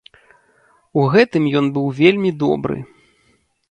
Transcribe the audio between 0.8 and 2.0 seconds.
У гэтым ён быў